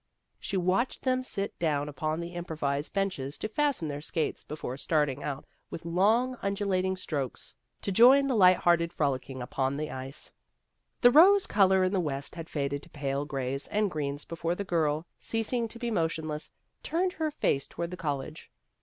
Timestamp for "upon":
1.87-2.19, 9.43-9.77